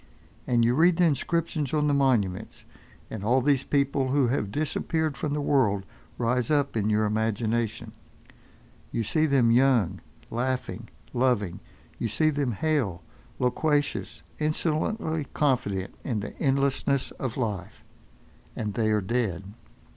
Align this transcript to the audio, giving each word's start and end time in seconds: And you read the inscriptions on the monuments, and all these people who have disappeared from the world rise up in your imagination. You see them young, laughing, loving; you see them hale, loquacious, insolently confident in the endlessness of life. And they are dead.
And 0.47 0.65
you 0.65 0.73
read 0.73 0.97
the 0.97 1.03
inscriptions 1.03 1.75
on 1.75 1.87
the 1.87 1.93
monuments, 1.93 2.65
and 3.11 3.23
all 3.23 3.39
these 3.39 3.63
people 3.63 4.07
who 4.07 4.29
have 4.29 4.49
disappeared 4.49 5.15
from 5.15 5.35
the 5.35 5.41
world 5.41 5.85
rise 6.17 6.49
up 6.49 6.75
in 6.75 6.89
your 6.89 7.05
imagination. 7.05 7.91
You 8.91 9.03
see 9.03 9.27
them 9.27 9.51
young, 9.51 10.01
laughing, 10.31 10.89
loving; 11.13 11.59
you 11.99 12.07
see 12.07 12.31
them 12.31 12.53
hale, 12.53 13.03
loquacious, 13.37 14.23
insolently 14.39 15.27
confident 15.35 15.93
in 16.03 16.19
the 16.19 16.35
endlessness 16.39 17.11
of 17.19 17.37
life. 17.37 17.83
And 18.55 18.73
they 18.73 18.89
are 18.89 19.01
dead. 19.01 19.53